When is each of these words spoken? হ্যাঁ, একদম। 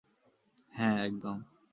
হ্যাঁ, 0.73 0.97
একদম। 1.05 1.37